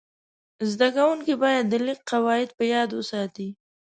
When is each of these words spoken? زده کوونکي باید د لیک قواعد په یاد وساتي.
زده 0.71 0.87
کوونکي 0.95 1.33
باید 1.43 1.65
د 1.67 1.73
لیک 1.85 1.99
قواعد 2.11 2.49
په 2.57 2.63
یاد 2.73 2.89
وساتي. 2.93 3.49